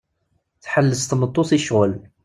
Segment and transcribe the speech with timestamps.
[0.63, 1.93] Tḥelles tmeṭṭut i ccɣel.